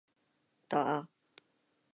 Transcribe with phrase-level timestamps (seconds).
[0.71, 1.05] 打